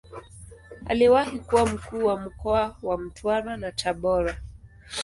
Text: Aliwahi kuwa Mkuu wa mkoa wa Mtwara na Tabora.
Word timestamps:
Aliwahi 0.87 1.39
kuwa 1.39 1.65
Mkuu 1.65 2.05
wa 2.05 2.19
mkoa 2.19 2.75
wa 2.81 2.97
Mtwara 2.97 3.57
na 3.57 3.71
Tabora. 3.71 4.37